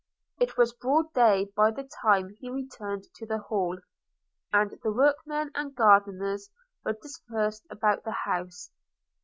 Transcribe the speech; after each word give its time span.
It 0.39 0.57
was 0.57 0.73
broad 0.73 1.13
day 1.13 1.45
by 1.55 1.69
the 1.69 1.83
time 2.01 2.35
he 2.39 2.49
returned 2.49 3.03
to 3.17 3.25
the 3.27 3.37
Hall, 3.37 3.77
and 4.51 4.75
the 4.81 4.91
workmen 4.91 5.51
and 5.53 5.75
gardeners 5.75 6.49
were 6.83 6.93
dispersed 6.93 7.67
about 7.69 8.03
the 8.03 8.15
house. 8.25 8.71